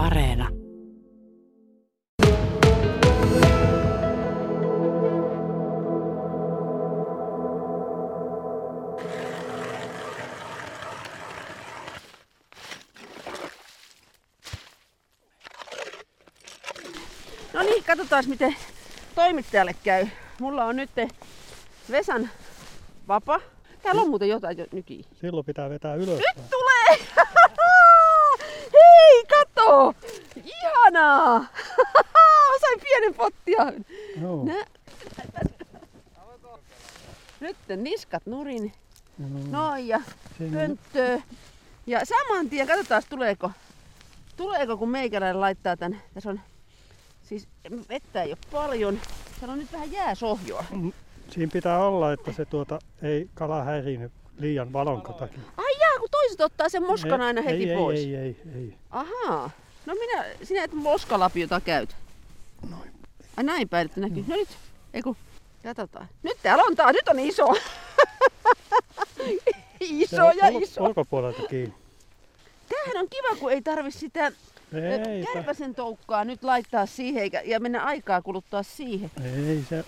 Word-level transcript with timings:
Areena. 0.00 0.48
No 17.52 17.62
niin, 17.62 17.84
katsotaan 17.84 18.24
miten 18.26 18.56
toimittajalle 19.14 19.74
käy. 19.84 20.06
Mulla 20.40 20.64
on 20.64 20.76
nyt 20.76 20.90
Vesan 21.90 22.30
vapa. 23.08 23.40
Täällä 23.82 24.02
on 24.02 24.08
muuten 24.08 24.28
jotain 24.28 24.58
jo 24.58 24.66
nykiä. 24.72 25.04
Silloin 25.20 25.46
pitää 25.46 25.70
vetää 25.70 25.94
ylös. 25.94 26.20
Nyt 26.36 26.50
tulee! 26.50 26.98
Kato! 29.70 29.94
Ihanaa! 30.44 31.38
Mä 32.50 32.58
sain 32.60 32.80
pienen 32.82 33.14
pottia. 33.14 33.72
Joo. 34.20 34.44
Nä... 34.44 34.64
Nyt 37.40 37.56
niskat 37.76 38.26
nurin. 38.26 38.72
No, 39.18 39.28
Noin 39.50 39.88
ja 39.88 40.00
pönttöö. 40.52 41.18
Ja 41.86 42.00
saman 42.04 42.48
tien, 42.50 42.66
katsotaan 42.66 43.02
tuleeko, 43.08 43.50
tuleeko 44.36 44.76
kun 44.76 44.88
meikäläinen 44.90 45.40
laittaa 45.40 45.76
tän. 45.76 46.02
Tässä 46.14 46.30
on, 46.30 46.40
siis 47.22 47.48
vettä 47.88 48.22
ei 48.22 48.30
ole 48.30 48.38
paljon. 48.52 49.00
Täällä 49.40 49.52
on 49.52 49.58
nyt 49.58 49.72
vähän 49.72 49.92
jääsohjoa. 49.92 50.64
Mm, 50.70 50.92
Siinä 51.30 51.50
pitää 51.52 51.86
olla, 51.86 52.12
että 52.12 52.32
se 52.32 52.44
tuota, 52.44 52.78
ei 53.02 53.30
kala 53.34 53.64
häirinyt 53.64 54.12
liian 54.38 54.72
valon 54.72 55.02
takia. 55.02 55.38
Kun 56.30 56.36
toiset 56.36 56.52
ottaa 56.52 56.68
sen 56.68 56.82
moskan 56.82 57.20
Ei- 57.20 57.26
aina 57.26 57.42
heti 57.42 57.70
ei, 57.70 57.76
pois. 57.76 57.98
Ei, 58.00 58.14
ei, 58.14 58.22
ei, 58.24 58.36
ei. 58.54 58.74
Ahaa. 58.90 59.50
No 59.86 59.94
minä, 59.94 60.24
sinä 60.42 60.64
et 60.64 60.72
moskalapiota 60.72 61.60
käytä. 61.60 61.94
Noin. 62.70 62.90
Ai 63.36 63.44
näin 63.44 63.68
päin, 63.68 63.86
että 63.86 64.00
näkyy. 64.00 64.24
No 64.28 64.36
nyt, 64.36 64.48
eiku, 64.94 65.16
katsotaan. 65.62 66.08
Nyt 66.22 66.36
täällä 66.42 66.64
on 66.64 66.76
taas, 66.76 66.92
nyt 66.92 67.08
on 67.08 67.18
iso. 67.18 67.46
iso 69.80 70.26
on 70.26 70.36
ja 70.36 70.50
ul- 70.50 70.62
iso. 70.62 70.84
Ulkopuolelta 70.84 71.42
kiinni. 71.42 71.74
Tämähän 72.68 72.96
on 73.02 73.08
kiva, 73.10 73.36
kun 73.40 73.52
ei 73.52 73.62
tarvi 73.62 73.90
sitä 73.90 74.26
Ei, 74.26 75.22
ta- 75.24 75.32
kärpäsen 75.32 75.74
toukkaa 75.74 76.24
nyt 76.24 76.42
laittaa 76.42 76.86
siihen 76.86 77.22
eikä, 77.22 77.42
ja 77.44 77.60
mennä 77.60 77.82
aikaa 77.84 78.22
kuluttaa 78.22 78.62
siihen. 78.62 79.10
ei 79.24 79.64
se, 79.68 79.84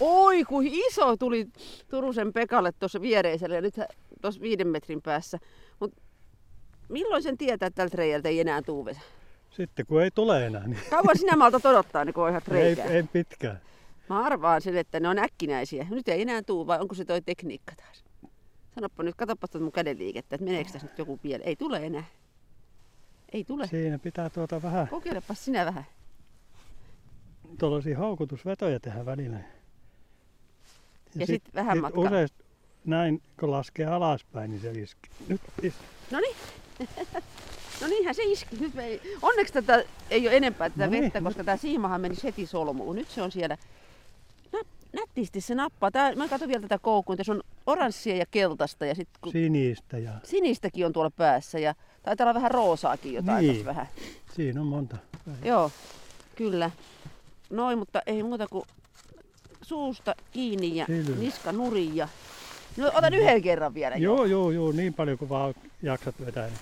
Oi, 0.00 0.44
kun 0.44 0.64
iso 0.66 1.16
tuli 1.16 1.46
Turusen 1.90 2.32
Pekalle 2.32 2.72
tuossa 2.72 3.00
viereiselle 3.00 3.54
ja 3.54 3.60
nyt 3.60 3.74
tuossa 4.22 4.40
viiden 4.40 4.68
metrin 4.68 5.02
päässä. 5.02 5.38
Mut 5.80 5.92
milloin 6.88 7.22
sen 7.22 7.38
tietää, 7.38 7.66
että 7.66 7.76
tältä 7.82 7.96
reijältä 7.96 8.28
ei 8.28 8.40
enää 8.40 8.62
tuu 8.62 8.84
Vesa? 8.84 9.00
sitten 9.50 9.86
kun 9.86 10.02
ei 10.02 10.10
tule 10.10 10.46
enää, 10.46 10.66
niin 10.68 10.80
Kauan 10.90 11.18
sinä 11.18 11.36
malta 11.36 11.68
odottaa, 11.68 12.04
niin 12.04 12.14
kun 12.14 12.24
on 12.24 12.30
ihan 12.30 12.42
ei, 12.50 12.54
reikää? 12.54 12.84
ei 12.86 13.02
pitkään. 13.02 13.60
Mä 14.08 14.20
arvaan 14.20 14.60
sen, 14.60 14.76
että 14.76 15.00
ne 15.00 15.08
on 15.08 15.18
äkkinäisiä. 15.18 15.86
Nyt 15.90 16.08
ei 16.08 16.22
enää 16.22 16.42
tuu, 16.42 16.66
vai 16.66 16.78
onko 16.80 16.94
se 16.94 17.04
toi 17.04 17.22
tekniikka 17.22 17.72
taas? 17.76 18.04
Sanoppa 18.74 19.02
nyt, 19.02 19.14
katoppa 19.14 19.48
tuota 19.48 19.62
mun 19.64 19.72
käden 19.72 19.98
liikettä, 19.98 20.36
että 20.36 20.44
meneekö 20.44 20.70
tässä 20.72 20.86
nyt 20.86 20.98
joku 20.98 21.18
vielä. 21.24 21.44
Ei 21.44 21.56
tule 21.56 21.86
enää. 21.86 22.04
Ei 23.32 23.44
tule. 23.44 23.66
Siinä 23.66 23.98
pitää 23.98 24.30
tuota 24.30 24.62
vähän 24.62 24.88
Kokeilepa 24.88 25.34
sinä 25.34 25.64
vähän. 25.66 25.84
tuollaisia 27.58 27.98
houkutusvetoja 27.98 28.80
tehdä 28.80 29.06
välillä. 29.06 29.38
Ja 31.14 31.26
sit 31.26 31.42
vähän 31.54 31.78
matkaa. 31.80 32.04
Usein 32.04 32.28
näin, 32.84 33.22
kun 33.40 33.50
laskee 33.50 33.86
alaspäin, 33.86 34.50
niin 34.50 34.60
se 34.60 34.70
iskee. 34.70 35.10
Nyt 35.28 35.40
is- 35.62 35.74
No 36.10 36.18
niin. 36.20 36.36
No 37.80 37.86
niinhän 37.86 38.14
se 38.14 38.22
iski. 38.24 38.56
Nyt 38.60 38.74
me 38.74 38.84
ei... 38.86 39.00
Onneksi 39.22 39.52
tätä 39.52 39.84
ei 40.10 40.28
ole 40.28 40.36
enempää 40.36 40.70
tätä 40.70 40.84
No 40.84 40.90
niin, 40.90 41.04
vettä, 41.04 41.20
nyt- 41.20 41.24
koska 41.24 41.44
tämä 41.44 41.56
siimahan 41.56 42.00
menisi 42.00 42.24
heti 42.24 42.46
solmuun. 42.46 42.96
Nyt 42.96 43.08
se 43.10 43.22
on 43.22 43.32
siellä. 43.32 43.56
Nä, 44.52 44.58
nättisti 44.92 45.40
se 45.40 45.54
nappaa. 45.54 45.90
Tää, 45.90 46.14
mä 46.14 46.28
katson 46.28 46.48
vielä 46.48 46.62
tätä 46.62 46.78
koukkua. 46.78 47.16
Tässä 47.16 47.32
on 47.32 47.42
oranssia 47.66 48.16
ja 48.16 48.26
keltaista 48.30 48.86
ja 48.86 48.94
sitten 48.94 49.18
kun 49.20 49.32
sinistä 49.32 49.98
ja 49.98 50.12
sinistäkin 50.24 50.86
on 50.86 50.92
tuolla 50.92 51.10
päässä. 51.10 51.58
Ja 51.58 51.74
taitaa 52.02 52.24
olla 52.24 52.34
vähän 52.34 52.50
roosaakin 52.50 53.12
jotain 53.14 53.46
Niin. 53.46 53.64
vähän. 53.64 53.86
siinä 54.36 54.60
on 54.60 54.66
monta. 54.66 54.96
Joo, 55.44 55.70
kyllä. 56.36 56.70
Noin, 57.50 57.78
mutta 57.78 58.02
ei 58.06 58.22
muuta 58.22 58.46
kuin 58.48 58.64
suusta 59.68 60.14
kiinni 60.32 60.76
ja 60.76 60.86
Kyllä. 60.86 61.16
niska 61.16 61.52
nurin. 61.52 61.96
Ja... 61.96 62.08
No 62.76 62.86
otan 62.94 63.14
yhden 63.14 63.42
kerran 63.42 63.74
vielä. 63.74 63.96
jo. 63.96 64.02
Joo, 64.14 64.24
joo, 64.24 64.50
joo, 64.50 64.72
niin 64.72 64.94
paljon 64.94 65.18
kuin 65.18 65.28
vaan 65.28 65.54
jaksat 65.82 66.14
vetää. 66.26 66.46
Niin. 66.46 66.58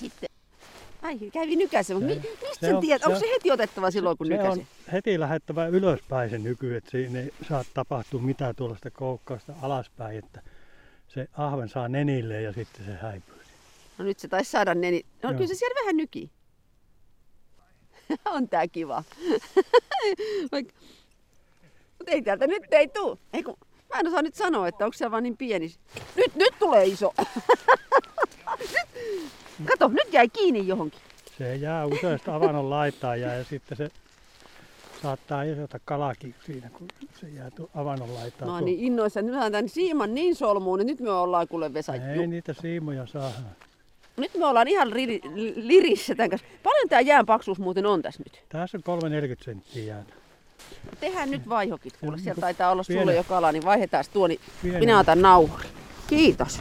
Sitten. 0.00 0.28
Ai, 1.02 1.18
kävi 1.32 1.56
nykäisen. 1.56 1.98
Se- 1.98 2.04
Mi- 2.04 2.14
mistä 2.14 2.38
se 2.52 2.60
sen 2.60 2.74
on- 2.76 2.80
tiedät? 2.80 3.02
Onko 3.04 3.14
on- 3.14 3.20
se 3.20 3.30
heti 3.30 3.50
otettava 3.50 3.90
silloin, 3.90 4.18
kun 4.18 4.26
se 4.26 4.36
nykäsi? 4.36 4.60
on 4.60 4.66
heti 4.92 5.20
lähettävä 5.20 5.66
ylöspäin 5.66 6.30
se 6.30 6.38
nyky, 6.38 6.76
että 6.76 6.90
siinä 6.90 7.20
ei 7.20 7.30
saa 7.48 7.64
tapahtua 7.74 8.20
mitään 8.20 8.56
tuollaista 8.56 8.90
koukkausta 8.90 9.52
alaspäin, 9.62 10.18
että 10.18 10.42
se 11.08 11.28
ahven 11.36 11.68
saa 11.68 11.88
nenille 11.88 12.42
ja 12.42 12.52
sitten 12.52 12.84
se 12.86 12.92
häipyy. 13.02 13.38
No 13.98 14.04
nyt 14.04 14.18
se 14.18 14.28
taisi 14.28 14.50
saada 14.50 14.74
neni. 14.74 15.04
No 15.22 15.30
Joo. 15.30 15.36
kyllä 15.36 15.48
se 15.48 15.54
siellä 15.54 15.80
vähän 15.80 15.96
nyki. 15.96 16.30
on 18.34 18.48
tää 18.48 18.68
kiva. 18.68 19.04
Mut 21.98 22.08
ei 22.08 22.22
täältä 22.22 22.46
nyt 22.46 22.62
ei 22.70 22.88
tuu. 22.88 23.18
Ei 23.32 23.42
kun, 23.42 23.56
mä 23.94 24.00
en 24.00 24.08
osaa 24.08 24.22
nyt 24.22 24.34
sanoa, 24.34 24.68
että 24.68 24.84
onko 24.84 24.96
se 24.96 25.10
vaan 25.10 25.22
niin 25.22 25.36
pieni. 25.36 25.74
Nyt, 26.16 26.34
nyt 26.34 26.54
tulee 26.58 26.84
iso. 26.84 27.14
Kato, 29.68 29.88
nyt 29.88 30.12
jäi 30.12 30.28
kiinni 30.28 30.66
johonkin. 30.66 31.00
Se 31.38 31.56
jää 31.56 31.86
useasta 31.86 32.34
avannon 32.34 32.70
laitaan 32.70 33.20
ja 33.20 33.44
sitten 33.44 33.78
se 33.78 33.88
saattaa 35.02 35.42
irrota 35.42 35.78
kalakin 35.84 36.34
siinä, 36.46 36.70
kun 36.70 36.88
se 37.20 37.28
jää 37.28 37.50
tu- 37.50 37.70
avannon 37.74 38.14
laitaan. 38.14 38.50
Mä 38.50 38.54
oon 38.54 38.64
niin 38.64 38.80
innoissa. 38.80 39.22
Nyt 39.22 39.34
mä 39.34 39.42
oon 39.42 39.52
tän 39.52 39.68
siiman 39.68 40.14
niin 40.14 40.34
solmuun, 40.34 40.80
että 40.80 40.92
nyt 40.92 41.00
me 41.00 41.10
ollaan 41.10 41.48
kuule 41.48 41.74
Vesa. 41.74 41.94
Ei 41.94 42.26
niitä 42.26 42.52
siimoja 42.52 43.06
saa. 43.06 43.30
Nyt 44.16 44.34
me 44.34 44.46
ollaan 44.46 44.68
ihan 44.68 44.92
ri, 44.92 45.20
lirissä 45.56 46.14
tämän 46.14 46.30
kanssa. 46.30 46.46
Paljon 46.62 46.88
tää 46.88 47.00
jään 47.00 47.26
paksuus 47.26 47.58
muuten 47.58 47.86
on 47.86 48.02
tässä 48.02 48.22
nyt? 48.26 48.42
Tässä 48.48 48.78
on 48.86 48.98
3-40 49.40 49.44
senttiä 49.44 49.84
jäätä. 49.84 50.12
Tehdään 51.00 51.30
nyt 51.30 51.48
vaihokit, 51.48 51.96
kuule. 52.00 52.16
Joo, 52.16 52.22
Sieltä 52.22 52.36
niin 52.36 52.40
taitaa 52.40 52.70
olla 52.70 52.82
sulle 52.82 53.14
jo 53.14 53.24
kala, 53.24 53.52
niin 53.52 53.64
vaihdetaan 53.64 54.04
tuo, 54.12 54.26
niin 54.26 54.40
minä 54.62 54.98
otan 54.98 55.22
nauhurin. 55.22 55.70
Kiitos. 56.06 56.60